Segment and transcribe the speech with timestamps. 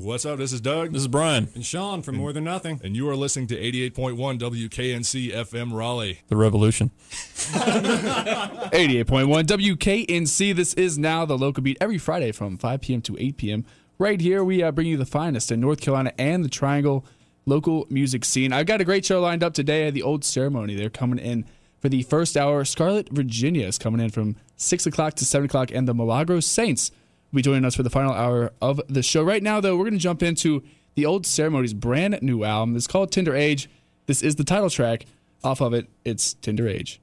[0.00, 0.38] What's up?
[0.38, 0.92] This is Doug.
[0.92, 1.48] This is Brian.
[1.56, 2.80] And Sean from More Than Nothing.
[2.84, 6.20] And you are listening to 88.1 WKNC FM Raleigh.
[6.28, 6.92] The Revolution.
[7.10, 10.54] 88.1 WKNC.
[10.54, 13.02] This is now the local beat every Friday from 5 p.m.
[13.02, 13.64] to 8 p.m.
[13.98, 17.04] Right here, we uh, bring you the finest in North Carolina and the Triangle
[17.44, 18.52] local music scene.
[18.52, 20.76] I've got a great show lined up today at the Old Ceremony.
[20.76, 21.44] They're coming in
[21.80, 22.64] for the first hour.
[22.64, 26.92] Scarlet Virginia is coming in from 6 o'clock to 7 o'clock, and the Milagro Saints
[27.34, 29.22] be joining us for the final hour of the show.
[29.22, 30.62] Right now, though, we're going to jump into
[30.94, 32.76] the Old Ceremony's brand new album.
[32.76, 33.68] It's called Tender Age.
[34.06, 35.04] This is the title track.
[35.44, 37.00] Off of it, it's Tender Age.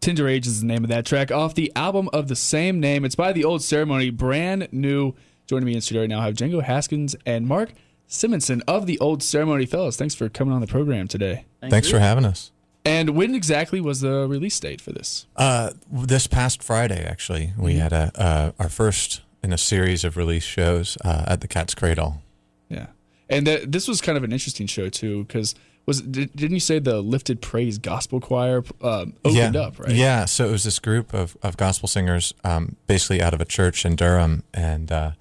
[0.00, 3.04] Tender Age is the name of that track off the album of the same name.
[3.04, 5.14] It's by the Old Ceremony, brand new.
[5.46, 7.72] Joining me in studio right now, I have Django Haskins and Mark
[8.06, 9.66] Simonson of the Old Ceremony.
[9.66, 11.46] Fellas, thanks for coming on the program today.
[11.60, 11.94] Thank Thanks you.
[11.94, 12.52] for having us.
[12.84, 15.26] And when exactly was the release date for this?
[15.36, 17.80] Uh, this past Friday, actually, we mm-hmm.
[17.80, 21.74] had a uh, our first in a series of release shows uh, at the Cat's
[21.74, 22.22] Cradle.
[22.68, 22.86] Yeah,
[23.28, 25.54] and th- this was kind of an interesting show too because
[25.88, 29.60] was did, not you say the Lifted Praise Gospel Choir um, opened yeah.
[29.60, 29.90] up, right?
[29.90, 33.46] Yeah, so it was this group of, of gospel singers, um, basically out of a
[33.46, 35.12] church in Durham, and uh,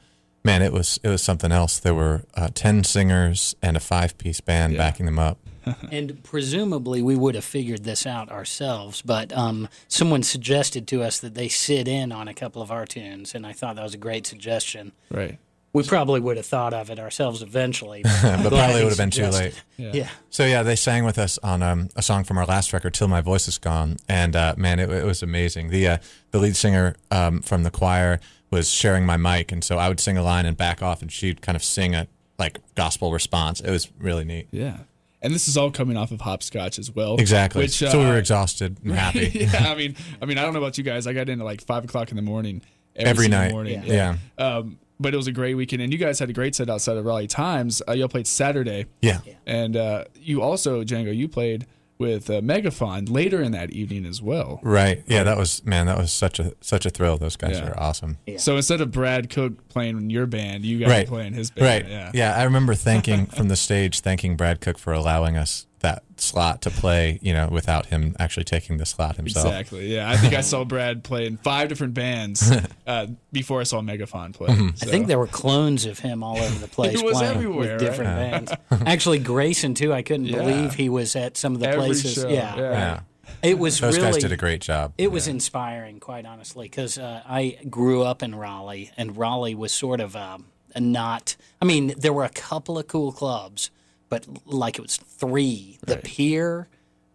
[0.43, 1.79] man, it was it was something else.
[1.79, 4.79] There were uh, ten singers and a five piece band yeah.
[4.79, 5.39] backing them up.
[5.91, 11.19] and presumably we would have figured this out ourselves, but um, someone suggested to us
[11.19, 13.93] that they sit in on a couple of our tunes, and I thought that was
[13.93, 14.91] a great suggestion.
[15.09, 15.39] Right.
[15.77, 19.11] We probably would have thought of it ourselves eventually, but, but probably would have been
[19.11, 19.61] too late.
[19.77, 19.91] Yeah.
[19.93, 20.09] yeah.
[20.31, 23.07] So yeah, they sang with us on um, a song from our last record, "Till
[23.07, 25.69] My Voice Is Gone," and uh, man, it, it, was amazing.
[25.69, 25.97] The uh,
[26.31, 29.99] the lead singer um, from the choir was sharing my mic, and so I would
[29.99, 32.07] sing a line and back off, and she'd kind of sing a
[32.39, 33.61] like gospel response.
[33.61, 34.47] It was really neat.
[34.49, 34.79] Yeah.
[35.21, 37.17] And this is all coming off of hopscotch as well.
[37.17, 37.63] Exactly.
[37.63, 39.31] Which, uh, so we were uh, exhausted and happy.
[39.33, 41.07] yeah, I mean, I mean, I don't know about you guys.
[41.07, 42.61] I got in at like five o'clock in the morning
[42.95, 43.51] every, every night.
[43.51, 43.83] Morning.
[43.83, 44.17] Yeah.
[44.37, 44.45] yeah.
[44.45, 46.97] Um, but it was a great weekend, and you guys had a great set outside
[46.97, 47.81] of Raleigh Times.
[47.87, 48.85] Uh, y'all played Saturday.
[49.01, 49.19] Yeah.
[49.45, 54.21] And uh, you also, Django, you played with uh, Megafaun later in that evening as
[54.21, 54.59] well.
[54.61, 55.03] Right.
[55.07, 57.17] Yeah, that was man, that was such a such a thrill.
[57.17, 57.69] Those guys yeah.
[57.69, 58.17] are awesome.
[58.25, 58.37] Yeah.
[58.37, 61.07] So instead of Brad Cook playing your band, you guys right.
[61.07, 61.65] playing his band.
[61.65, 61.91] Right.
[61.91, 62.11] Yeah.
[62.13, 66.61] Yeah, I remember thanking from the stage, thanking Brad Cook for allowing us that slot
[66.63, 69.45] to play, you know, without him actually taking the slot himself.
[69.45, 69.93] Exactly.
[69.93, 72.51] Yeah, I think I saw Brad play in five different bands
[72.87, 74.49] uh, before I saw Megafaun play.
[74.49, 74.75] Mm-hmm.
[74.75, 74.87] So.
[74.87, 76.99] I think there were clones of him all over the place.
[76.99, 78.59] he was everywhere, with different right?
[78.69, 78.83] bands.
[78.85, 79.93] Actually, Grayson too.
[79.93, 80.37] I couldn't yeah.
[80.37, 82.15] believe he was at some of the Every places.
[82.15, 82.27] Show.
[82.27, 82.55] Yeah.
[82.55, 82.71] yeah.
[82.71, 82.99] yeah.
[83.43, 84.93] It was those really, guys did a great job.
[84.97, 89.71] It was inspiring, quite honestly, because uh, I grew up in Raleigh, and Raleigh was
[89.71, 91.35] sort of um, a not.
[91.61, 93.69] I mean, there were a couple of cool clubs,
[94.09, 95.77] but like it was three.
[95.85, 96.03] The right.
[96.03, 96.67] Pier,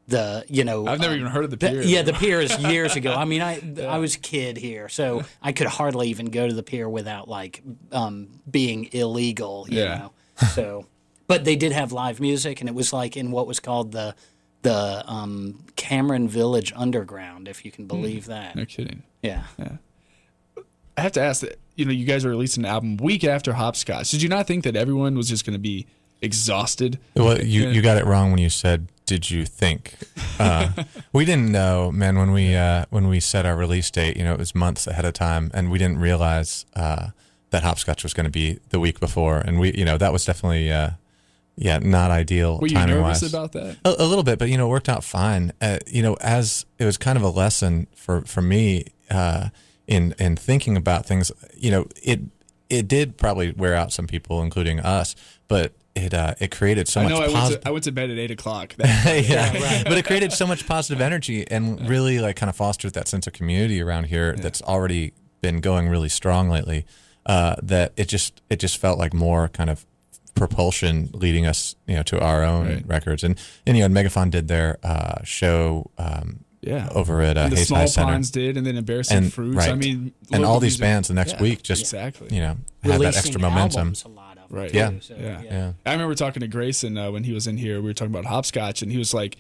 [0.09, 1.83] the you know I've never um, even heard of the Pier.
[1.83, 3.15] The, yeah, the Pier is years ago.
[3.15, 3.93] I mean, I yeah.
[3.93, 7.29] I was a kid here, so I could hardly even go to the Pier without
[7.29, 9.67] like um, being illegal.
[9.69, 9.99] You yeah.
[9.99, 10.13] know,
[10.49, 10.87] so
[11.27, 14.15] but they did have live music, and it was like in what was called the
[14.63, 18.57] the um, Cameron Village Underground, if you can believe mm, that.
[18.57, 19.03] No kidding.
[19.23, 19.45] Yeah.
[19.59, 19.77] Yeah.
[20.97, 21.59] I have to ask that.
[21.75, 24.11] You know, you guys are releasing an album week after Hopscotch.
[24.11, 25.87] Did you not think that everyone was just going to be
[26.22, 26.99] exhausted.
[27.15, 29.94] Well, you, you got it wrong when you said, "Did you think?"
[30.38, 30.71] Uh,
[31.12, 32.16] we didn't know, man.
[32.16, 35.05] When we uh, when we set our release date, you know, it was months ahead
[35.05, 37.09] of time, and we didn't realize uh,
[37.50, 40.25] that Hopscotch was going to be the week before, and we, you know, that was
[40.25, 40.72] definitely.
[40.72, 40.91] Uh,
[41.55, 42.59] yeah, not ideal.
[42.59, 43.22] Were you nervous wise.
[43.22, 43.77] about that?
[43.84, 45.53] A, a, little bit, but you know, it worked out fine.
[45.61, 49.50] Uh, you know, as it was kind of a lesson for for me uh,
[49.87, 51.31] in in thinking about things.
[51.55, 52.21] You know, it
[52.71, 55.15] it did probably wear out some people, including us.
[55.47, 57.13] But it uh, it created so I much.
[57.13, 58.75] Know, I, went posi- to, I went to bed at eight o'clock.
[58.79, 62.95] yeah, yeah but it created so much positive energy and really like kind of fostered
[62.95, 64.43] that sense of community around here yeah.
[64.43, 66.87] that's already been going really strong lately.
[67.27, 69.87] Uh, that it just it just felt like more kind of
[70.35, 72.87] propulsion leading us you know to our own right.
[72.87, 77.49] records and and you know Megafaun did their uh, show um, yeah over at uh,
[77.49, 78.12] the Hayes Small High Center.
[78.12, 79.71] Ponds did and then Embarrassing and, Fruits right.
[79.71, 80.81] I mean and all these music.
[80.81, 81.43] bands the next yeah.
[81.43, 83.95] week just exactly you know had that extra momentum
[84.52, 84.72] Right.
[84.72, 84.93] Yeah.
[85.00, 85.43] So, yeah.
[85.43, 85.50] yeah.
[85.50, 85.72] yeah.
[85.87, 87.76] I remember talking to Grayson uh, when he was in here.
[87.76, 89.38] We were talking about hopscotch, and he was like,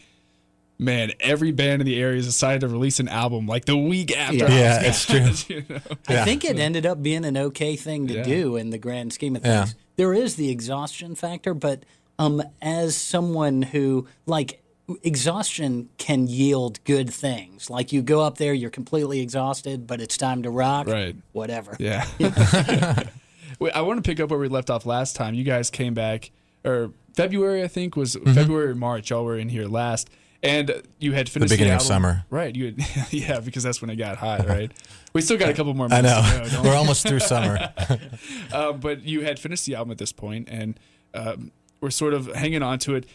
[0.78, 4.16] "Man, every band in the area has decided to release an album like the week
[4.16, 5.54] after." Yeah, yeah it's true.
[5.54, 5.80] you know?
[6.08, 8.22] I think it ended up being an okay thing to Yeah.
[8.22, 9.74] do in the grand scheme of things.
[9.96, 11.84] There is the exhaustion factor, but
[12.18, 14.62] um, as someone who like
[15.02, 17.70] exhaustion can yield good things.
[17.70, 20.86] Like you go up there, you're completely exhausted, but it's time to rock.
[20.86, 21.16] Right.
[21.32, 21.76] Whatever.
[21.78, 22.06] Yeah.
[23.62, 25.34] Wait, I want to pick up where we left off last time.
[25.34, 26.32] You guys came back,
[26.64, 28.32] or February, I think, was Mm-hmm.
[28.32, 29.10] February or March.
[29.10, 30.10] Y'all were in here last.
[30.42, 31.86] And you had finished beginning of album.
[31.86, 32.24] summer.
[32.28, 32.52] right?
[32.54, 32.82] You had,
[33.12, 34.72] yeah, because that's when it got hot, right?
[35.12, 36.44] we still got a couple more months I know.
[36.44, 37.72] To go, don't We're almost through summer.
[38.52, 40.80] uh, but you had finished the album at this point, and
[41.14, 43.06] um, we're sort of hanging on to it.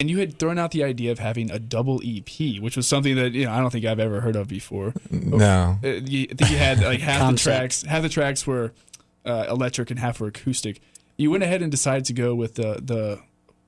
[0.00, 3.14] And you had thrown out the idea of having a double EP, which was something
[3.16, 4.94] that you know I don't think I've ever heard of before.
[5.10, 5.78] No.
[5.84, 7.82] Uh, you, I think you had like half the tracks.
[7.82, 8.72] Half the tracks were
[9.24, 10.80] uh, electric and half were acoustic.
[11.16, 13.20] You went ahead and decided to go with the the,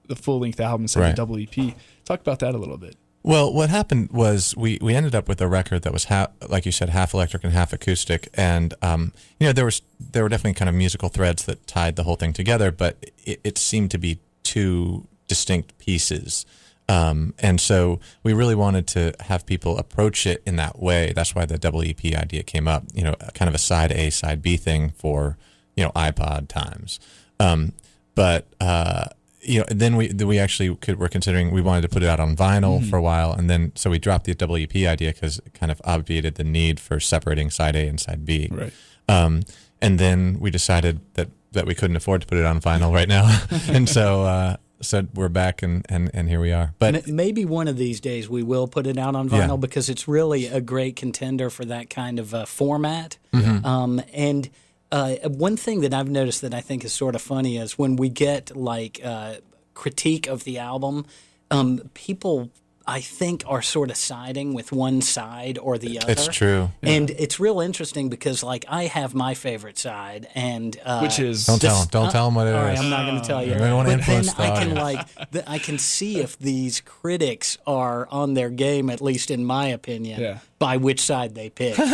[0.09, 1.11] the full length album instead of Right.
[1.11, 1.75] the double EP.
[2.05, 2.97] Talk about that a little bit.
[3.23, 6.65] Well, what happened was we, we ended up with a record that was half, like
[6.65, 10.29] you said, half electric and half acoustic, and um, you know there was there were
[10.29, 13.91] definitely kind of musical threads that tied the whole thing together, but it, it seemed
[13.91, 16.47] to be two distinct pieces,
[16.89, 21.13] um, and so we really wanted to have people approach it in that way.
[21.15, 22.85] That's why the double EP idea came up.
[22.95, 25.37] You know, kind of a side A side B thing for
[25.75, 27.01] you know iPod times,
[27.41, 27.73] um,
[28.15, 28.47] but.
[28.61, 29.07] Uh,
[29.49, 32.09] you know, then we then we actually could, were considering we wanted to put it
[32.09, 32.91] out on vinyl Mm-hmm.
[32.91, 35.71] for a while, and then so we dropped the double EP idea because it kind
[35.71, 38.49] of obviated the need for separating side A and side B.
[38.51, 38.73] Right.
[39.09, 39.43] Um,
[39.81, 43.09] and then we decided that that we couldn't afford to put it on vinyl right
[43.09, 46.75] now, and so uh, so we're back and, and and here we are.
[46.79, 49.47] But Maybe one of these days we will put it out on Yeah.
[49.49, 53.19] vinyl because it's really a great contender for that kind of uh, format.
[53.33, 53.65] Mm-hmm.
[53.67, 54.51] Um, and
[54.93, 57.97] uh, one thing that I've noticed that I think is sort of funny is when
[57.97, 59.37] we get like uh,
[59.75, 61.07] critique of the album,
[61.51, 62.51] um, people
[62.89, 66.13] I think are sort of siding with one side or the other.
[66.13, 66.71] it's true.
[66.83, 71.47] And it's real interesting because like I have my favorite side and uh, Which is
[71.47, 71.89] Don't tell them.
[71.91, 72.81] Don't tell them what it all right, is.
[72.81, 73.55] I'm not going to tell you.
[73.55, 76.81] We don't wanna but then the I can like the, I can see if these
[76.81, 80.39] critics are on their game, at least in my opinion, Yeah.
[80.61, 81.77] by which side they pick.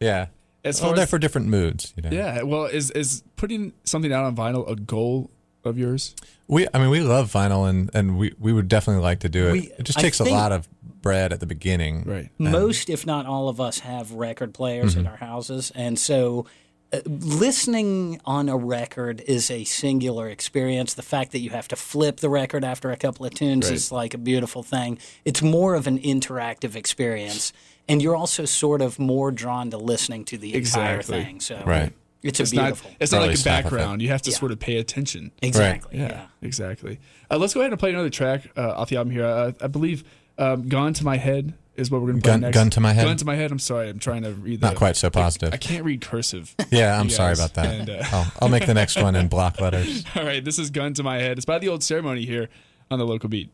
[0.00, 0.26] yeah.
[0.64, 1.92] As well, far they're as- for different moods.
[1.96, 2.10] You know?
[2.16, 2.42] yeah.
[2.42, 5.31] Well, is is putting something out on vinyl a goal
[5.64, 6.14] of yours?
[6.48, 9.48] We, I mean, we love vinyl, and, and we, we would definitely like to do
[9.48, 9.52] it.
[9.52, 10.68] We- it just I takes a lot of
[11.02, 12.30] bread at the beginning, Right.
[12.38, 15.06] Most, if not all of us, have record players Mm-hmm.
[15.06, 16.46] at our houses, and so.
[16.94, 20.92] Uh, listening on a record is a singular experience.
[20.92, 23.74] The fact that you have to flip the record after a couple of tunes Right.
[23.74, 24.98] is like a beautiful thing.
[25.24, 27.52] It's more of an interactive experience,
[27.88, 31.40] and you're also sort of more drawn to listening to the entire thing.
[31.40, 31.94] So, Right.
[32.22, 32.80] It's a It's not.
[33.00, 33.70] It's not like a stuff of it.
[33.76, 34.02] background.
[34.02, 34.36] You have to Yeah.
[34.36, 35.30] sort of pay attention.
[35.42, 35.98] exactly.
[35.98, 36.26] Yeah, Yeah.
[36.42, 36.98] exactly.
[37.30, 39.24] Uh, let's go ahead and play another track uh, off the album here.
[39.26, 40.04] Uh, I believe
[40.38, 42.54] um, "Gone to My Head" is what we're going to play Gun- next.
[42.54, 43.04] Gun to My Head?
[43.06, 43.50] Gun to My Head.
[43.50, 43.88] I'm sorry.
[43.88, 44.60] I'm trying to read.
[44.60, 45.52] The, Not quite so positive.
[45.54, 46.54] I can't read cursive.
[46.70, 47.66] Yeah, I'm you sorry about that.
[47.66, 50.04] And, uh, I'll, I'll make the next one in block letters.
[50.16, 52.48] All right, this is "Gun to My Head." It's by the old ceremony here
[52.90, 53.50] on the local beat.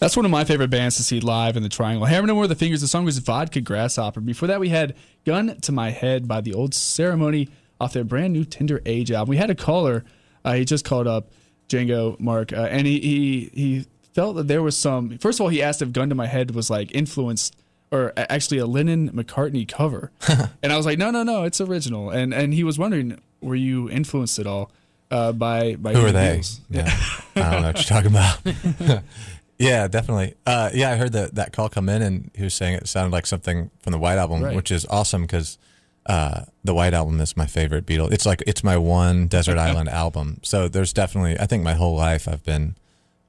[0.00, 2.06] That's one of my favorite bands to see live in the Triangle.
[2.06, 2.80] Hammer No More the Fingers.
[2.80, 4.22] The song was Vodka Grasshopper.
[4.22, 8.32] Before that, we had Gun to My Head by the Old Ceremony off their brand
[8.32, 9.28] new Tender Age album.
[9.28, 10.06] We had a caller.
[10.42, 11.30] Uh, he just called up
[11.68, 15.18] Django Mark, uh, and he, he he felt that there was some.
[15.18, 17.54] First of all, he asked if Gun to My Head was like influenced
[17.90, 20.12] or actually a Lennon McCartney cover,
[20.62, 22.08] and I was like, no, no, no, it's original.
[22.08, 24.70] And and he was wondering, were you influenced at all
[25.10, 26.42] uh, by by Who the are they?
[26.70, 26.90] Yeah.
[27.36, 29.02] I don't know what you're talking about.
[29.60, 30.34] yeah, definitely.
[30.46, 33.12] Uh, yeah, I heard that that call come in, and he was saying it sounded
[33.12, 34.56] like something from the White Album, Right.
[34.56, 35.58] which is awesome because
[36.06, 38.10] uh, the White Album is my favorite Beatle.
[38.10, 40.38] It's like it's my one desert island album.
[40.42, 42.74] So there's definitely, I think my whole life I've been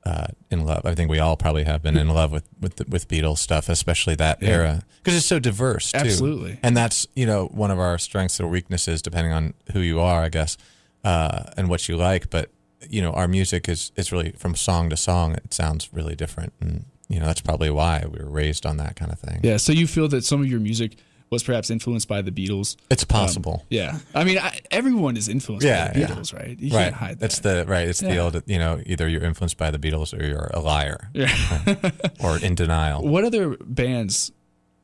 [0.05, 0.85] uh, in love.
[0.85, 4.15] I think we all probably have been in love with with with Beatles stuff, especially
[4.15, 5.91] that era, because it's so diverse.
[5.91, 5.97] Too.
[5.99, 6.57] Absolutely.
[6.63, 10.23] and that's you know one of our strengths or weaknesses, depending on who you are,
[10.23, 10.57] I guess,
[11.03, 12.29] uh, and what you like.
[12.31, 12.49] But
[12.89, 15.33] you know, our music is is really from song to song.
[15.33, 18.95] It sounds really different, and you know that's probably why we were raised on that
[18.95, 19.39] kind of thing.
[19.43, 20.95] Yeah, so you feel that some of your music
[21.29, 22.75] was perhaps influenced by the Beatles?
[22.89, 23.65] It's possible.
[23.69, 26.07] Yeah, I mean, I, everyone is influenced Yeah, by the yeah.
[26.07, 26.59] Beatles, right?
[26.59, 26.83] You right.
[26.83, 27.19] can't hide that.
[27.19, 27.87] That's the right.
[27.87, 28.43] It's the old.
[28.47, 31.33] You know, either you're influenced by the Beatles or you're a liar, Yeah.
[32.23, 33.07] or in denial.
[33.07, 34.31] what other bands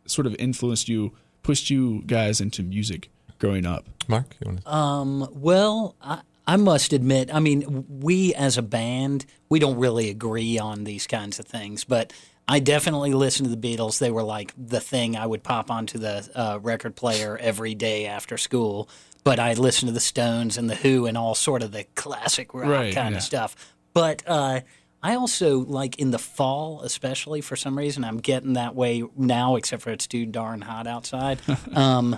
[0.06, 1.12] sort of influenced you,
[1.44, 3.86] pushed you guys into music growing up?
[4.08, 4.74] Mark, you want to?
[4.74, 10.10] Um, well, I, I must admit, I mean, we as a band, we don't really
[10.10, 12.13] agree on these kinds of things, but
[12.48, 14.00] I definitely listened to the Beatles.
[14.00, 18.06] They were like the thing I would pop onto the uh, record player every day
[18.06, 18.88] after school.
[19.25, 22.54] But I listened to the Stones and the Who and all sort of the classic
[22.54, 23.18] rock Right, kind yeah.
[23.18, 23.75] of stuff.
[23.94, 24.62] But uh,
[25.04, 29.58] I also like in the fall, especially for some reason, I'm getting that way now,
[29.58, 31.39] except for it's too darn hot outside.
[31.74, 32.18] um,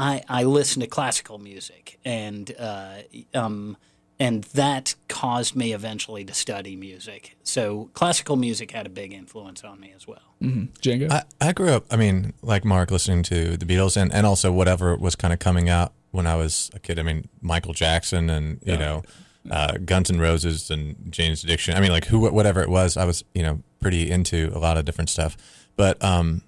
[0.00, 3.02] I I listen to classical music, and uh,
[3.34, 3.76] um,
[4.18, 7.36] and that caused me eventually to study music.
[7.42, 10.18] So classical music had a big influence on me as well.
[10.42, 11.10] Django.
[11.10, 14.52] I, I grew up, I mean, like Mark, listening to the Beatles and, and also
[14.52, 16.98] whatever was kind of coming out when I was a kid.
[16.98, 19.02] I mean, Michael Jackson and, you know,
[19.50, 21.74] uh, Guns N' Roses and Jane's Addiction.
[21.74, 24.76] I mean, like who, whatever it was, I was, you know, pretty into a lot
[24.76, 25.36] of different stuff.
[25.76, 26.42] But, um,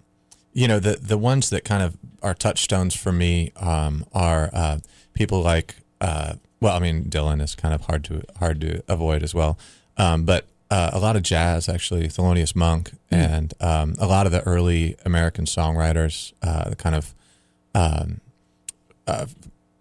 [0.53, 4.79] you know, the, the ones that kind of are touchstones for me um, are uh,
[5.15, 9.23] people like, uh, well, I mean, Dylan is kind of hard to hard to avoid
[9.23, 9.59] as well.
[9.97, 14.33] Um, but uh, a lot of jazz, actually, Thelonious Monk, and um, a lot of
[14.33, 17.15] the early American songwriters, uh, the kind of
[17.75, 18.21] um,
[19.07, 19.27] uh,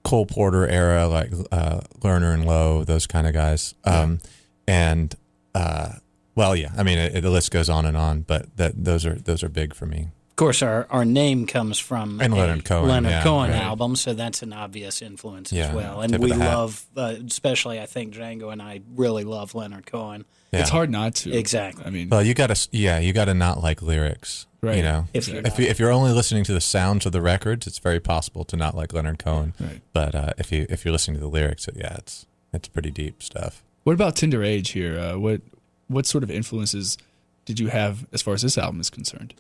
[0.04, 3.76] Cole Porter era, like uh, Lerner and Loewe, those kind of guys.
[3.86, 4.20] Um,
[4.68, 5.16] And
[5.54, 5.94] uh,
[6.36, 9.16] well, yeah, I mean, it, the list goes on and on, but that those are
[9.16, 10.08] those are big for me.
[10.32, 13.62] Of course, our, our name comes from And Leonard Cohen, Leonard yeah, Cohen right.
[13.62, 16.02] album, so that's an obvious influence Yeah, as well.
[16.02, 20.26] And we love, uh, especially I think Django and I really love Leonard Cohen.
[20.52, 20.62] Yeah.
[20.62, 21.32] It's hard not to.
[21.32, 21.86] Exactly.
[21.86, 24.78] I mean, Well, you gotta, yeah, you gotta not like lyrics, Right.
[24.78, 27.22] You know, If you're if you, if you're only listening to the sounds of the
[27.22, 29.54] records, it's very possible to not like Leonard Cohen.
[29.60, 29.82] Right.
[29.92, 33.24] But uh, if you if you're listening to the lyrics, yeah, it's it's pretty deep
[33.24, 33.64] stuff.
[33.84, 35.00] what about Tender Age here?
[35.00, 35.42] Uh, what
[35.88, 36.98] what sort of influences
[37.46, 39.34] did you have as far as this album is concerned?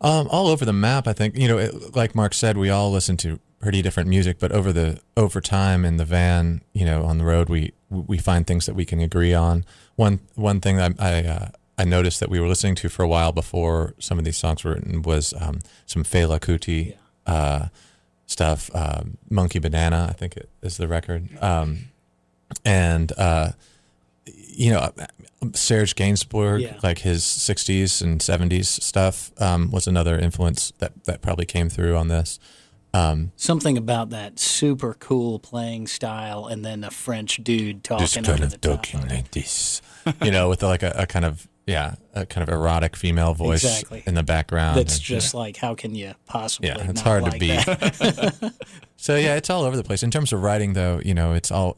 [0.00, 1.36] Um, all over the map, I think.
[1.36, 4.72] You know, it, like Mark said, we all listen to pretty different music, but over
[4.72, 8.66] the over time in the van, you know, on the road, we we find things
[8.66, 9.64] that we can agree on.
[9.96, 11.48] One one thing that I I, uh,
[11.78, 14.64] I noticed that we were listening to for a while before some of these songs
[14.64, 17.68] were written was um, some Fela Kuti uh,
[18.26, 18.70] stuff.
[18.74, 21.86] Um, Monkey Banana, I think it is the record, um,
[22.64, 23.50] and uh,
[24.56, 24.90] you know.
[25.52, 26.78] Serge Gainsbourg, Yeah.
[26.82, 31.94] like his '60s and '70s stuff, um, was another influence that that probably came through
[31.96, 32.40] on this.
[32.94, 38.24] Um, Something about that super cool playing style, and then a French dude talking just
[38.24, 39.82] kind of talking like this,
[40.24, 43.64] you know, with like a, a kind of yeah, a kind of erotic female voice
[43.64, 44.02] Exactly.
[44.06, 44.78] in the background.
[44.78, 46.68] That's and- just like, how can you possibly?
[46.68, 47.66] yeah, it's not hard like to beat.
[47.66, 48.52] that?
[48.96, 50.02] so yeah, it's all over the place.
[50.02, 51.76] In terms of writing, though, you know, it's all.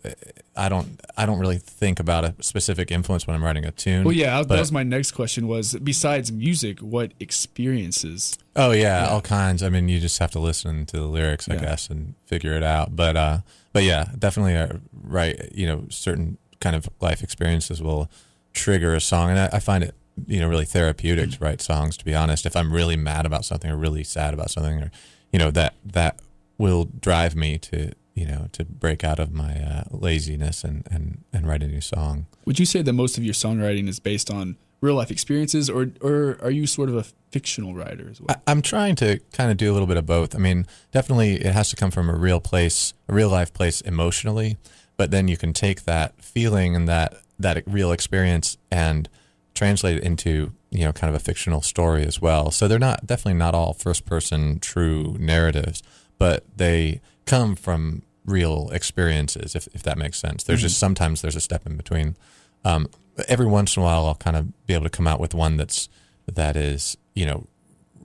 [0.57, 1.01] I don't.
[1.17, 4.05] I don't really think about a specific influence when I'm writing a tune.
[4.05, 5.47] Well, yeah, that was my next question.
[5.49, 8.39] Was besides music, what experiences?
[8.57, 9.63] Oh yeah, all kinds.
[9.63, 11.61] I mean, you just have to listen to the lyrics, I Yeah.
[11.61, 12.95] guess, and figure it out.
[12.97, 13.39] But uh,
[13.73, 15.51] but yeah, definitely uh, right.
[15.55, 18.11] You know, certain kind of life experiences will
[18.59, 19.95] trigger a song, and I, I find it
[20.27, 21.97] you know really therapeutic to write songs.
[21.99, 24.91] To be honest, if I'm really mad about something or really sad about something, or
[25.33, 26.21] you know that that
[26.59, 31.23] will drive me to you know to break out of my uh, laziness and and
[31.33, 32.27] and write a new song.
[32.47, 35.91] Would you say that most of your songwriting is based on real life experiences, or
[36.01, 38.29] or are you sort of a fictional writer as well?
[38.31, 40.35] I- I'm trying to kind of do a little bit of both.
[40.35, 43.81] I mean, definitely it has to come from a real place, a real life place
[43.83, 44.57] emotionally,
[44.97, 49.09] but then you can take that feeling and that that real experience and
[49.55, 52.51] translate it into, you know, kind of a fictional story as well.
[52.51, 55.83] So they're not definitely not all first person true narratives,
[56.19, 60.45] but they come from real experiences if if that makes sense.
[60.45, 62.17] There's just sometimes there's a step in between.
[62.65, 62.89] Um,
[63.27, 65.57] every once in a while I'll kind of be able to come out with one
[65.57, 65.89] that's
[66.27, 67.47] that is, you know,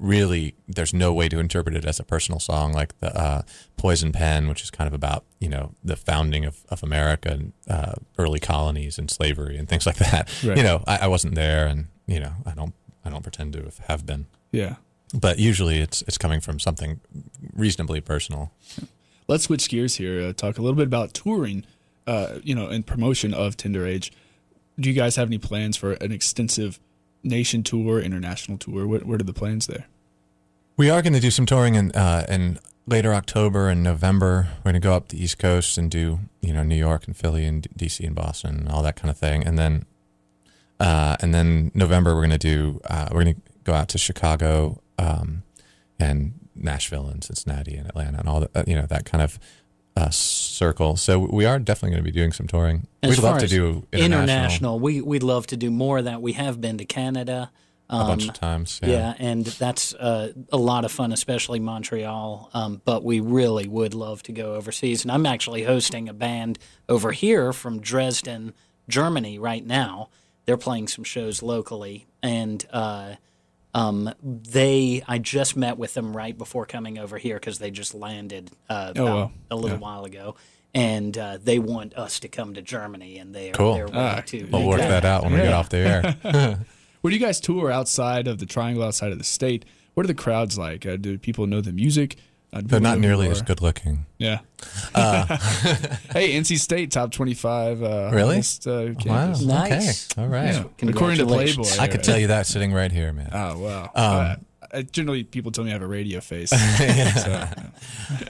[0.04, 3.42] really there's no way to interpret it as a personal song like the uh,
[3.78, 7.54] poison pen which is kind of about you know the founding of, of america and
[7.70, 10.58] uh, early colonies and slavery and things like that Right.
[10.58, 12.74] you know I, I wasn't there and you know i don't
[13.06, 14.76] i don't pretend to have been yeah.
[15.14, 17.00] but usually it's it's coming from something
[17.54, 18.52] reasonably personal
[19.30, 20.22] Let's switch gears here.
[20.22, 21.66] Uh, talk a little bit about touring.
[22.06, 24.12] Uh, you know, and promotion of Tender Age.
[24.78, 26.78] Do you guys have any plans for an extensive
[27.24, 28.86] nation tour, international tour?
[28.86, 29.86] What what are the plans there?
[30.76, 34.50] We are going to do some touring in uh, in later October and November.
[34.58, 37.16] We're going to go up the East Coast and do you know New York and
[37.16, 39.46] Philly and DC and Boston and all that kind of thing.
[39.46, 39.86] And then
[40.80, 43.98] uh, and then November we're going to do uh, we're going to go out to
[43.98, 45.44] Chicago um,
[46.00, 49.40] and Nashville and Cincinnati and Atlanta and all that uh, you know that kind of
[49.96, 50.96] uh, circle.
[50.98, 52.88] So we are definitely going to be doing some touring.
[53.04, 56.22] As We'd love to do international, We we'd love to do more of that.
[56.22, 57.52] We have been to Canada.
[57.90, 58.80] A bunch um, of times.
[58.82, 59.14] Yeah, Yeah.
[59.20, 62.50] and that's uh, a lot of fun, especially Montreal.
[62.54, 65.04] Um, but we really would love to go overseas.
[65.04, 66.58] And I'm actually hosting a band
[66.90, 68.54] over here from Dresden,
[68.90, 70.10] Germany, right now.
[70.46, 73.16] They're playing some shows locally, and uh,
[73.74, 75.04] um, they.
[75.08, 78.92] I just met with them right before coming over here because they just landed uh,
[78.96, 79.32] Oh, about wow.
[79.52, 80.36] a little while ago.
[80.76, 83.74] And uh, they want us to come to Germany, and they are Cool.
[83.76, 84.44] they're willing to.
[84.52, 86.60] We'll work that out when we get off the air.
[87.04, 90.14] When you guys tour outside of the Triangle, outside of the state, what are the
[90.14, 90.86] crowds like?
[90.86, 92.16] Uh, do people know the music?
[92.54, 94.06] I'd They're not nearly more- as good looking.
[94.20, 94.40] Yeah.
[94.96, 97.84] hey, NC State top twenty-five.
[97.84, 98.36] Uh, Really?
[98.36, 99.34] highest, uh, Wow.
[99.34, 100.10] Nice.
[100.14, 100.22] Okay.
[100.22, 100.46] All right.
[100.46, 100.60] Yeah.
[100.60, 101.68] According to Congratulations.
[101.76, 101.84] Playboy.
[101.84, 103.30] I could tell you that sitting right here, man.
[103.34, 103.84] Oh wow.
[103.84, 104.36] Um, uh,
[104.74, 106.52] I- generally, people tell me I have a radio face.
[107.24, 107.48] So,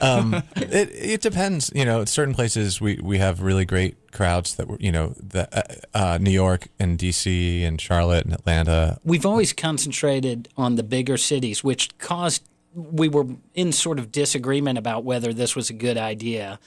[0.02, 1.70] um, it it depends.
[1.74, 5.14] You know, at certain places we, we have really great crowds that were you know
[5.18, 5.62] the uh,
[5.98, 8.98] uh, New York and DC and Charlotte and Atlanta.
[9.04, 12.42] We've always concentrated on the bigger cities, which caused
[12.74, 16.58] we were in sort of disagreement about whether this was a good idea.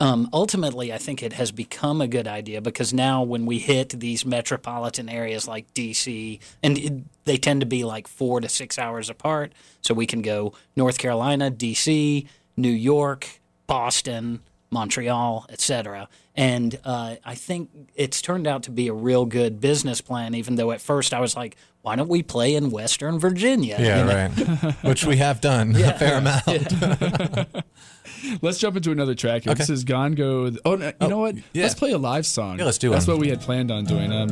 [0.00, 3.90] Um, ultimately, I think it has become a good idea because now when we hit
[3.90, 6.92] these metropolitan areas like DC, and it,
[7.24, 10.98] they tend to be like four to six hours apart, so we can go North
[10.98, 16.08] Carolina, DC, New York, Boston, Montreal, etc.
[16.34, 20.34] And uh, I think it's turned out to be a real good business plan.
[20.34, 23.98] Even though at first I was like, "Why don't we play in Western Virginia?" Yeah,
[23.98, 24.14] You know?
[24.14, 24.74] right.
[24.84, 26.46] Which we have done a fair amount.
[28.42, 29.52] let's jump into another track here.
[29.52, 29.58] Okay.
[29.58, 30.50] This is Gone Go.
[30.64, 31.36] Oh, no, you know what?
[31.52, 31.62] yeah.
[31.64, 32.58] Let's play a live song.
[32.58, 32.94] Yeah, let's do it.
[32.94, 33.16] That's one.
[33.16, 34.12] what we had planned on doing.
[34.12, 34.28] Um,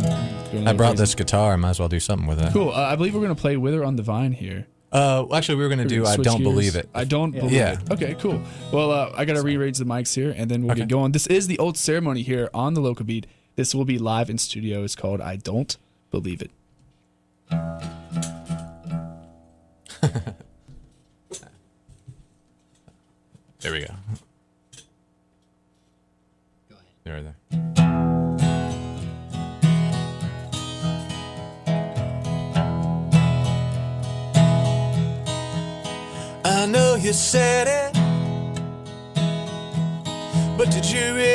[0.51, 1.01] doing I brought piece.
[1.01, 1.53] this guitar.
[1.53, 2.53] I might as well do something with it.
[2.53, 2.71] Cool.
[2.71, 4.67] Uh, I believe we're gonna play Wither on the Vine here.
[4.91, 6.05] Uh, actually, we were going to do.
[6.05, 6.51] I don't gears.
[6.51, 6.87] believe it.
[6.95, 7.79] I don't believe Yeah.
[7.81, 7.91] it.
[7.93, 8.43] Okay, cool.
[8.71, 11.13] Well, uh, I got to rearrange the mics here, and then we'll get going.
[11.13, 13.27] This is the old ceremony here on the local beat.
[13.57, 14.85] This will be live in studio.
[14.85, 15.79] It's called I Don't
[16.11, 16.51] Believe It.
[23.73, 23.95] There we go.
[26.69, 26.85] Go ahead.
[27.05, 27.37] There, there.
[36.45, 37.95] I know you said it,
[40.59, 41.32] but did you really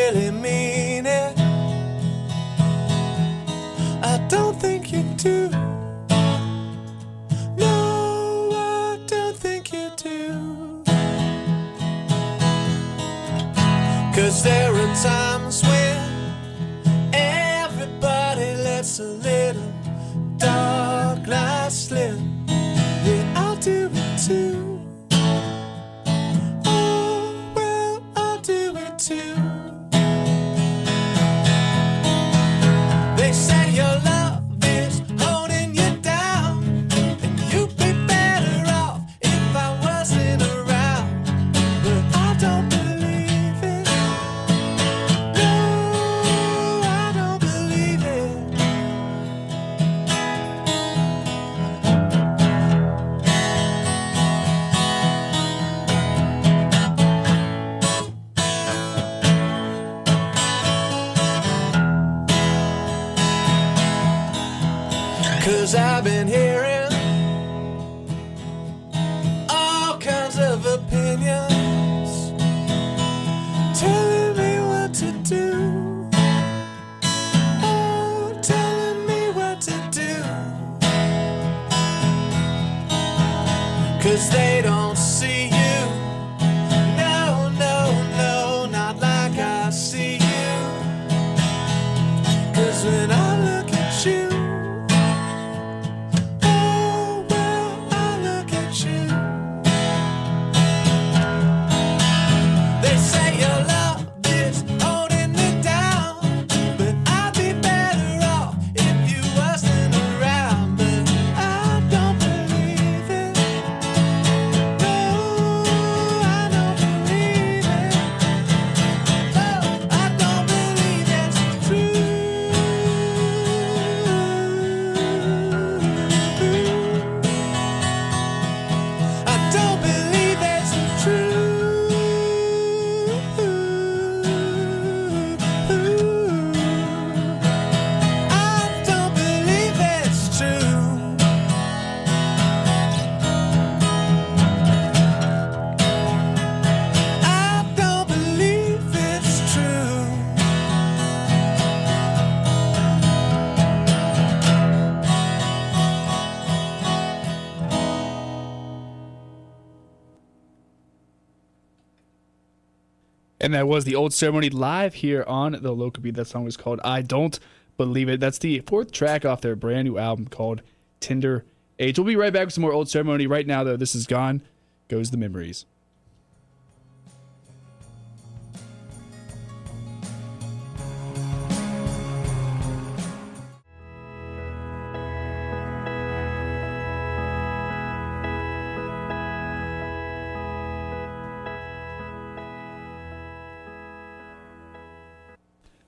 [163.40, 166.16] And that was the old ceremony live here on the local beat.
[166.16, 167.40] That song was called I Don't
[167.78, 168.20] Believe It.
[168.20, 170.62] That's the fourth track off their brand new album called
[171.00, 171.46] Tender
[171.78, 172.00] Age.
[172.00, 173.28] We'll be right back with some more old ceremony.
[173.28, 174.42] Right now, though, this is gone.
[174.88, 175.66] Goes the memories.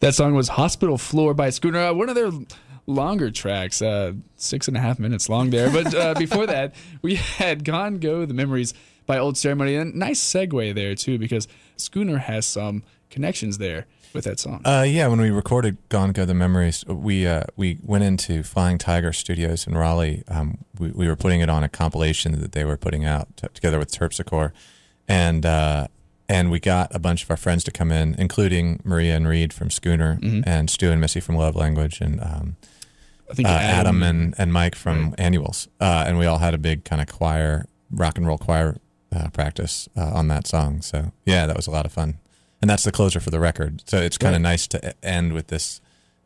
[0.09, 1.89] That song was Hospital Floor by Schooner.
[1.89, 2.31] Uh, one of their
[2.87, 5.69] longer tracks, uh, six and a half minutes long there.
[5.69, 8.73] But uh, before that, we had Gone Go the Memories
[9.05, 9.75] by Old Ceremony.
[9.75, 14.63] And nice segue there, too, because Schooner has some connections there with that song.
[14.65, 18.79] Uh, yeah, when we recorded "Gone Go the Memories," we uh, we went into Flying
[18.79, 20.23] Tiger Studios in Raleigh.
[20.27, 23.47] Um, we, we were putting it on a compilation that they were putting out t-
[23.53, 24.53] together with Terpsichore,
[25.07, 25.87] and uh,
[26.29, 29.51] and we got a bunch of our friends to come in, including Maria and Reed
[29.51, 32.55] from Schooner, and Stu and Missy from Love Language, and um,
[33.29, 36.57] I think uh, Adam and, and Mike from Annuals, uh, and we all had a
[36.57, 38.77] big kind of choir, rock and roll choir
[39.11, 40.81] uh, practice uh, on that song.
[40.81, 42.19] So yeah, that was a lot of fun,
[42.61, 43.81] and that's the closer for the record.
[43.87, 44.49] So it's kind of Right.
[44.51, 45.81] nice to end with this,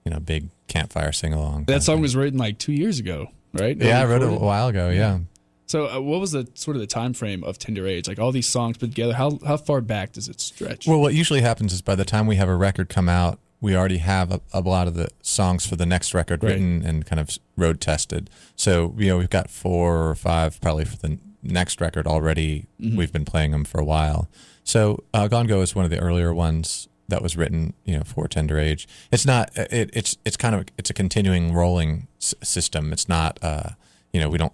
[0.05, 1.65] you know, big campfire sing along.
[1.65, 3.77] that song was written like two years ago, right?
[3.77, 4.89] yeah, I wrote it a while ago.
[4.89, 5.19] Yeah,
[5.73, 8.07] So, uh, what was the sort of the time frame of Tender Age?
[8.07, 10.85] Like all these songs put together, how how far back does it stretch?
[10.85, 13.75] Well, what usually happens is by the time we have a record come out, we
[13.75, 16.51] already have a, a lot of the songs for the next record Right.
[16.51, 18.29] written and kind of road tested.
[18.55, 22.67] So, you know, we've got four or five probably for the next record already.
[22.79, 24.29] We've been playing them for a while.
[24.63, 28.03] So, uh, Gone Go is one of the earlier ones that was written, you know,
[28.03, 28.87] for Tender Age.
[29.11, 29.49] It's not.
[29.57, 32.93] It, it's it's kind of it's a continuing rolling s- system.
[32.93, 33.39] It's not.
[33.41, 33.69] Uh,
[34.13, 34.53] you know, we don't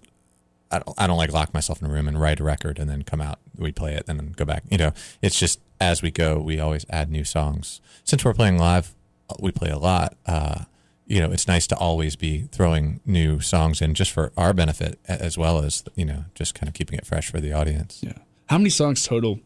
[0.72, 2.90] I don't, I don't like lock myself in a room and write a record and
[2.90, 3.40] then come out.
[3.58, 4.64] We play it and then go back.
[4.70, 7.82] You know, it's just as we go, we always add new songs.
[8.04, 8.94] Since we're playing live,
[9.30, 10.16] uh, we play a lot.
[10.26, 10.66] Uh,
[11.08, 15.00] you know, it's nice to always be throwing new songs in just for our benefit
[15.08, 18.00] as well as you know, just kind of keeping it fresh for the audience.
[18.04, 18.14] yeah.
[18.48, 19.40] How many songs total?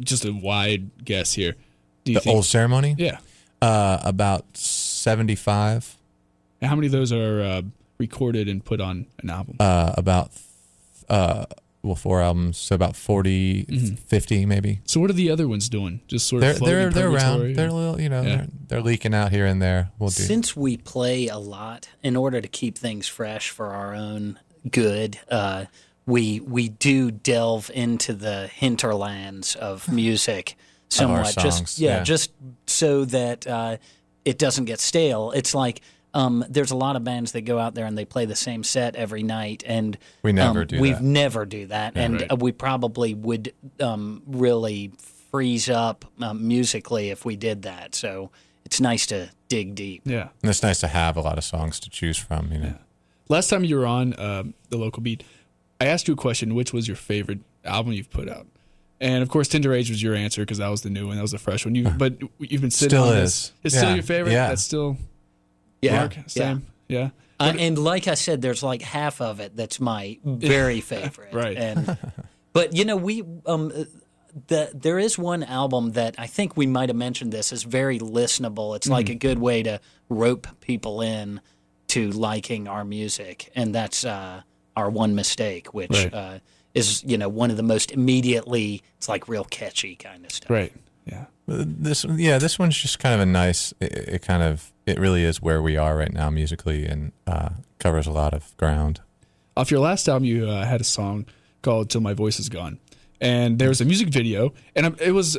[0.00, 1.54] Just a wide guess here.
[2.04, 2.36] Do you The think?
[2.36, 3.18] old ceremony, yeah.
[3.62, 5.96] uh, about seventy-five.
[6.60, 7.62] And how many of those are uh,
[7.98, 9.56] recorded and put on an album?
[9.58, 10.32] Uh, about
[11.08, 11.46] uh,
[11.82, 14.80] well, four albums, so about 40, 50 maybe.
[14.86, 16.00] so, what are the other ones doing?
[16.08, 17.14] Just sort They're of they're they're purgatory?
[17.46, 17.56] around.
[17.56, 18.28] They're a little, you know, Yeah.
[18.36, 19.90] they're, they're leaking out here and there.
[19.98, 20.22] We'll do.
[20.24, 24.38] Since we play a lot, in order to keep things fresh for our own
[24.68, 25.66] good, uh,
[26.06, 30.56] we we do delve into the hinterlands of music
[30.88, 31.26] somewhat.
[31.28, 32.02] songs, just yeah, yeah.
[32.02, 32.32] just
[32.66, 33.76] so that uh,
[34.24, 35.30] it doesn't get stale.
[35.32, 35.82] It's like
[36.14, 38.64] um, there's a lot of bands that go out there and they play the same
[38.64, 41.02] set every night, and We never um, do We've that.
[41.02, 42.32] never do that, and Right.
[42.32, 44.92] uh, we probably would um, really
[45.30, 47.94] freeze up um, musically if we did that.
[47.94, 48.30] So
[48.64, 50.02] it's nice to dig deep.
[50.04, 50.28] yeah.
[50.42, 52.50] And it's nice to have a lot of songs to choose from.
[52.52, 52.74] You know,
[53.28, 55.22] Last time you were on um, the local beat,
[55.80, 58.46] I asked you a question: which was your favorite album you've put out?
[58.98, 61.22] And of course, Tender Age was your answer because that was the new one, that
[61.22, 61.74] was the fresh one.
[61.74, 63.22] You, but you've been sitting Still on is.
[63.22, 63.52] this.
[63.64, 64.32] It's still your favorite.
[64.32, 64.48] Yeah.
[64.48, 64.96] That's still
[65.82, 66.16] Yeah, Mark.
[66.26, 66.66] Same.
[66.88, 67.10] Yeah.
[67.38, 71.34] Uh, and like I said, there's like half of it that's my very favorite.
[71.34, 71.56] Right.
[71.56, 71.98] And
[72.52, 73.84] but you know, we um uh,
[74.48, 77.98] the there is one album that I think we might have mentioned this is very
[77.98, 78.74] listenable.
[78.76, 79.18] It's like a Mm-hmm.
[79.18, 81.40] good way to rope people in
[81.88, 84.42] to liking our music, and that's uh,
[84.76, 86.12] our one mistake, which Right.
[86.14, 86.38] uh,
[86.74, 88.82] is you know one of the most immediately.
[88.98, 90.50] It's like real catchy kind of stuff.
[90.50, 90.72] Right.
[91.06, 91.26] Yeah.
[91.46, 93.72] this yeah, this one's just kind of a nice.
[93.80, 97.50] It, it kind of it really is where we are right now musically and uh,
[97.78, 99.00] covers a lot of ground.
[99.56, 101.26] Off your last album, you uh, had a song
[101.62, 102.78] called "Till My Voice Is Gone,"
[103.20, 105.36] and there was a music video, and it was,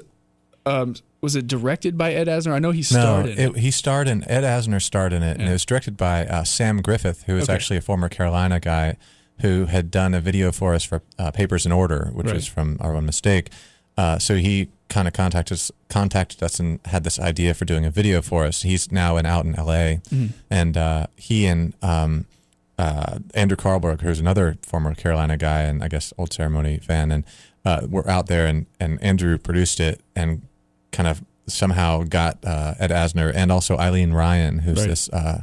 [0.66, 2.52] um, was it directed by Ed Asner?
[2.54, 3.58] I know he No, starred in it, it.
[3.58, 6.82] he starred in Ed Asner starred in it, and it was directed by uh, Sam
[6.82, 7.54] Griffith, who is Okay.
[7.54, 8.98] actually a former Carolina guy
[9.42, 12.34] who had done a video for us for uh, Papers in Order, which Right.
[12.36, 13.52] was from Our One Mistake.
[13.98, 17.86] Uh, so he kind of contacted us, contacted us and had this idea for doing
[17.86, 18.62] a video for us.
[18.62, 20.02] He's now in out in L.A.
[20.10, 20.28] Mm-hmm.
[20.50, 22.26] and uh, he and um,
[22.78, 27.26] uh, Andrew Carlberg, who's another former Carolina guy and I guess old ceremony fan, and
[27.66, 30.44] uh, were out there, and, and Andrew produced it and
[30.92, 34.88] kind of somehow got uh, Ed Asner and also Eileen Ryan, who's Right.
[34.90, 35.42] this uh,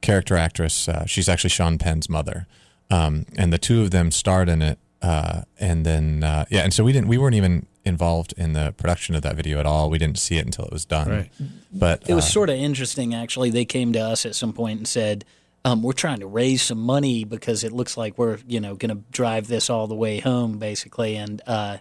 [0.00, 0.88] character actress.
[0.88, 2.46] Uh, she's actually Sean Penn's mother,
[2.90, 4.78] um, and the two of them starred in it.
[5.02, 8.72] Uh, and then uh, yeah, and so we didn't, we weren't even involved in the
[8.76, 9.90] production of that video at all.
[9.90, 11.08] We didn't see it until it was done.
[11.08, 11.30] Right.
[11.72, 13.50] But It was uh, sort of interesting, actually.
[13.50, 15.24] They came to us at some point and said,
[15.64, 18.96] um, "We're trying to raise some money because it looks like we're, you know, going
[18.96, 21.78] to drive this all the way home, basically." And uh,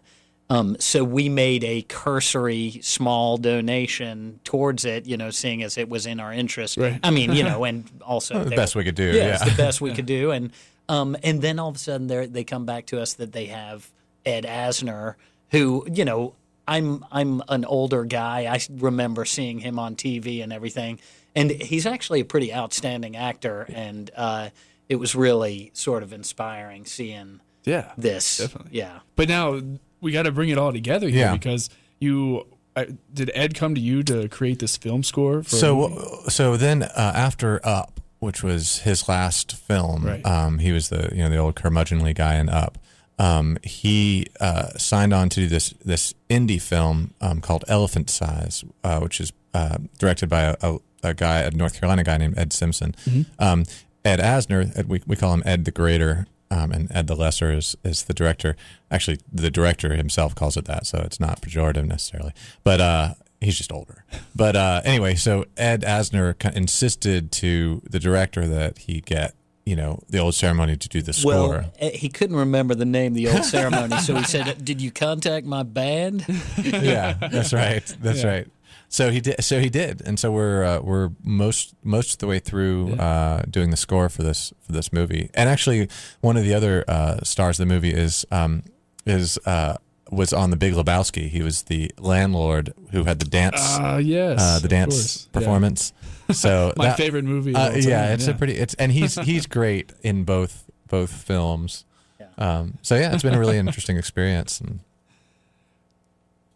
[0.49, 5.89] um, so we made a cursory, small donation towards it, you know, seeing as it
[5.89, 6.77] was in our interest.
[6.77, 6.99] Right.
[7.03, 9.07] I mean, you know, and also the they best we could do.
[9.07, 10.31] yeah, Yeah, it's the best we could do.
[10.37, 10.51] And
[10.89, 13.47] um, and then all of a sudden they they come back to us that they
[13.47, 13.89] have
[14.25, 15.15] Ed Asner,
[15.51, 16.35] who you know
[16.67, 18.45] I'm I'm an older guy.
[18.53, 20.99] I remember seeing him on TV and everything,
[21.35, 23.65] and he's actually a pretty outstanding actor.
[23.73, 24.49] And uh,
[24.89, 27.91] it was really sort of inspiring seeing Yeah.
[27.97, 28.37] this.
[28.37, 28.77] Definitely.
[28.77, 28.99] Yeah.
[29.15, 29.61] But now
[30.01, 31.33] we got to bring it all together here Yeah.
[31.33, 35.43] because you uh, did Ed come to you to create this film score?
[35.43, 40.25] For So so then uh, after Up, which was his last film, Right.
[40.25, 42.77] um, he was the you know the old curmudgeonly guy in Up.
[43.19, 48.63] Um, he uh, signed on to do this this indie film um, called Elephant Sighs,
[48.83, 52.37] uh, which is uh, directed by a, a, a guy, a North Carolina guy named
[52.37, 52.95] Ed Simpson.
[53.39, 53.65] Um,
[54.05, 57.51] Ed Asner, Ed, we, we call him Ed the Greater, um, and Ed the Lesser
[57.51, 58.55] is, is the director.
[58.89, 62.33] Actually, the director himself calls it that, so it's not pejorative necessarily.
[62.63, 64.05] But uh, he's just older.
[64.35, 69.33] But uh, anyway, so Ed Asner insisted to the director that he get
[69.67, 71.49] you know the old ceremony to do the score.
[71.49, 74.81] Well, eh, he couldn't remember the name of the old ceremony, so he said, "Did
[74.81, 76.25] you contact my band?"
[76.57, 77.83] yeah, that's right.
[78.01, 78.47] That's right.
[78.87, 79.43] So he did.
[79.43, 83.41] So he did, and so we're uh, we're most most of the way through uh,
[83.49, 85.29] doing the score for this for this movie.
[85.33, 85.89] And actually,
[86.21, 88.63] one of the other uh, stars of the movie is um,
[89.05, 89.75] is uh,
[90.09, 91.27] was on the Big Lebowski.
[91.27, 95.27] He was the landlord who had the dance uh, yes, uh, the dance course.
[95.33, 95.89] Yeah.
[96.27, 96.39] Performance.
[96.39, 97.55] So My that- favorite movie.
[97.55, 98.53] Uh, all time, yeah, it's a pretty.
[98.53, 101.85] It's and he's he's great in both both films.
[102.19, 102.27] Yeah.
[102.37, 104.79] Um, so yeah, it's been a really interesting experience, and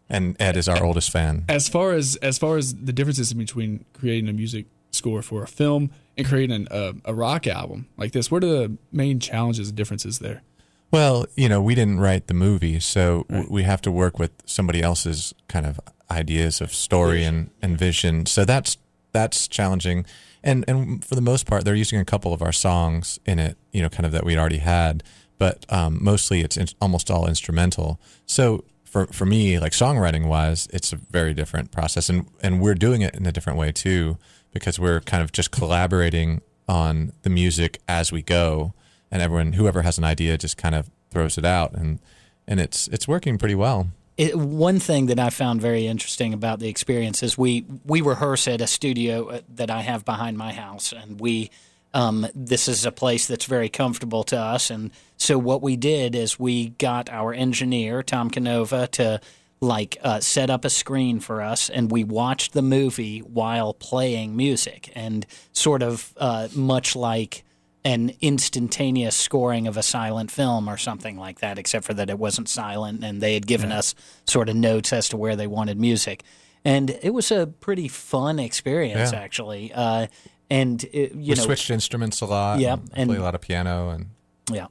[0.08, 1.44] and Ed is our oldest fan.
[1.48, 5.46] as far as as far as the differences between creating a music score for a
[5.46, 8.30] film and creating an, a, a rock album like this.
[8.30, 10.42] What are the main challenges and differences there?
[10.90, 14.32] Well, you know, we didn't write the movie, so w we have to work with
[14.44, 15.80] somebody else's kind of
[16.10, 18.26] ideas of story and, and vision.
[18.26, 18.76] So that's
[19.12, 20.06] that's challenging.
[20.42, 23.56] And and for the most part, they're using a couple of our songs in it,
[23.72, 25.02] you know, kind of that we'd already had,
[25.38, 28.00] but um, mostly it's in, almost all instrumental.
[28.26, 32.74] So for for me, like songwriting wise, it's a very different process, and and we're
[32.74, 34.18] doing it in a different way too,
[34.52, 38.72] because we're kind of just collaborating on the music as we go
[39.10, 42.00] and everyone whoever has an idea just kind of throws it out and
[42.46, 46.58] and it's it's working pretty well it, one thing that I found very interesting about
[46.58, 50.52] the experience is we we rehearse at a studio uh, that I have behind my
[50.52, 51.50] house, and we
[51.94, 54.70] um, this is a place that's very comfortable to us.
[54.70, 59.20] And so what we did is we got our engineer Tom Canova to
[59.60, 64.36] like uh, set up a screen for us, and we watched the movie while playing
[64.36, 67.44] music, and sort of uh, much like
[67.84, 72.18] an instantaneous scoring of a silent film or something like that, except for that it
[72.18, 73.94] wasn't silent and they had given us
[74.26, 76.22] sort of notes as to where they wanted music.
[76.64, 79.18] And it was a pretty fun experience, Yeah.
[79.18, 79.72] actually.
[79.74, 80.06] Uh,
[80.48, 83.22] and, it, you we know, switched instruments a lot Yep, and I and- play a
[83.22, 84.06] lot of piano and
[84.52, 84.66] yeah,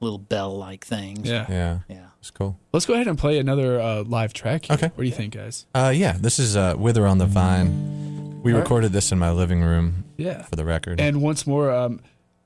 [0.00, 1.28] little bell like things.
[1.28, 1.46] Yeah.
[1.48, 2.06] yeah Yeah.
[2.20, 4.66] it's cool Let's go ahead and play another uh, live track.
[4.66, 4.74] Here.
[4.74, 4.86] Okay.
[4.94, 5.66] What do you think, guys?
[5.74, 8.62] uh yeah this is uh wither on the vine we All right.
[8.62, 10.42] recorded this in my living room Yeah.
[10.42, 12.00] for the record And once more, um,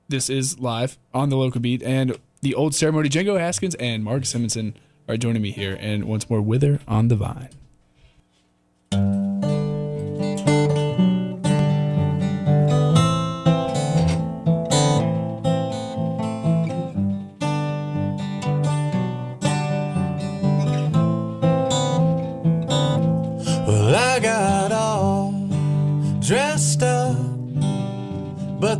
[0.09, 3.09] this is live on the local beat, and the old ceremony.
[3.09, 4.75] Django Haskins and Mark Simonson
[5.07, 7.49] are joining me here, and once more, Wither on the Vine.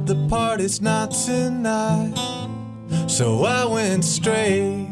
[0.09, 2.15] The party's not tonight.
[3.05, 4.87] So I went straight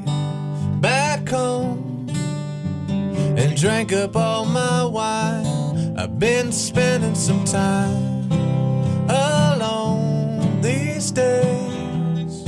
[0.79, 2.07] back home
[3.35, 5.97] and drank up all my wine.
[5.97, 8.31] I've been spending some time
[9.09, 12.43] alone these days.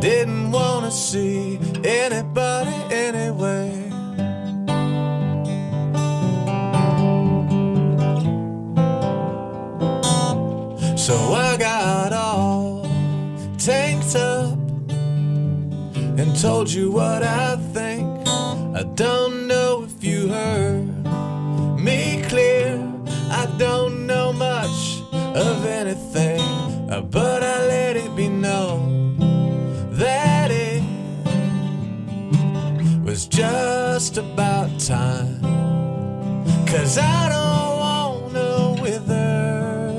[0.00, 2.91] Didn't want to see anybody
[16.42, 18.26] told you what I think.
[18.76, 20.88] I don't know if you heard
[21.78, 22.82] me clear.
[23.30, 26.40] I don't know much of anything,
[26.90, 29.18] uh, but I let it be known
[29.92, 30.82] that it
[33.04, 35.40] was just about time.
[36.66, 37.78] Cause I don't
[38.34, 39.94] wanna wither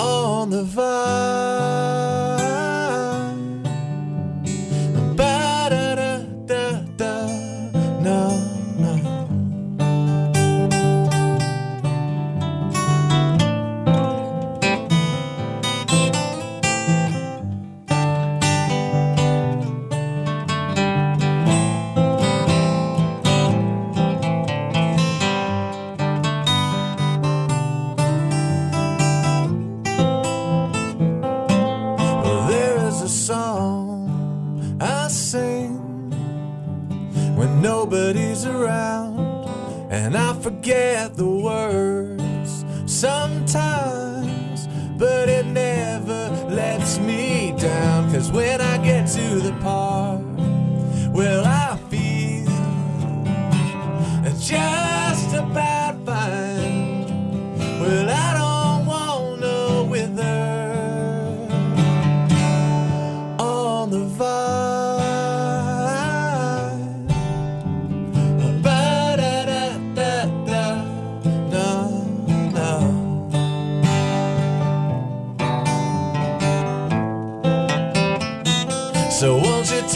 [0.00, 1.43] on the vine.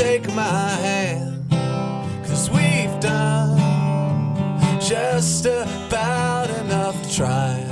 [0.08, 1.50] Take my hand?
[2.26, 3.58] Cause we've done
[4.80, 7.67] just about enough trying.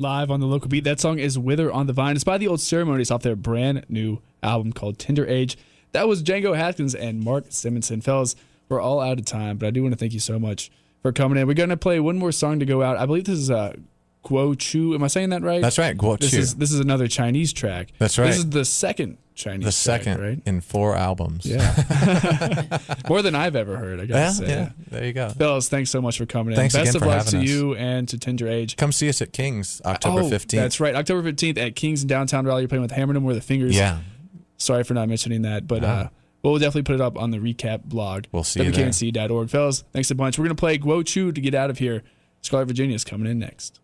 [0.00, 0.84] Live on the local beat.
[0.84, 2.14] That song is Wither on the Vine.
[2.16, 5.58] It's by the Old Ceremonies off their brand new album called Tender Age.
[5.92, 8.00] That was Django Haskins and Mark Simonson.
[8.00, 8.34] Fellas,
[8.68, 10.70] we're all out of time, but I do want to thank you so much
[11.02, 11.46] for coming in.
[11.46, 12.96] We're going to play one more song to go out.
[12.96, 13.74] I believe this is uh,
[14.24, 14.94] Guo Chu.
[14.94, 15.60] Am I saying that right?
[15.60, 16.38] That's right, Guo This Chu.
[16.38, 17.88] is this is another Chinese track.
[17.98, 18.26] That's right.
[18.28, 20.40] This is the second Chinese the track, second right?
[20.46, 21.44] in four albums.
[21.46, 22.78] Yeah.
[23.08, 24.48] More than I've ever heard, I gotta Yeah, say.
[24.48, 24.70] yeah.
[24.90, 25.30] There you go.
[25.30, 26.56] Fellas, thanks so much for coming in.
[26.56, 27.44] Thanks Best again of luck to us.
[27.44, 28.76] you and to Tender Age.
[28.76, 30.50] Come see us at King's October oh, 15th.
[30.50, 30.94] That's right.
[30.94, 32.62] October 15th at Kings in downtown Raleigh.
[32.62, 33.76] You're playing with Hammer No More the Fingers.
[33.76, 33.98] Yeah.
[34.58, 36.08] Sorry for not mentioning that, but uh,
[36.42, 38.26] we'll definitely put it up on the recap blog.
[38.30, 38.86] We'll see you there.
[38.88, 39.48] WKNC.org.
[39.48, 40.38] Fellas, thanks a bunch.
[40.38, 42.02] We're going to play Guo Chu to get out of here.
[42.42, 43.80] Scarlet Virginia is coming in next.